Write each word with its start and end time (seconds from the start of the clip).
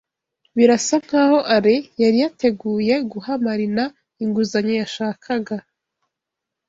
Birasa 0.55 0.95
nkaho 1.05 1.37
Alain 1.55 1.85
yari 2.03 2.17
yateguye 2.23 2.93
guha 3.11 3.33
Marina 3.45 3.83
inguzanyo 4.23 4.73
yashakaga. 4.81 5.57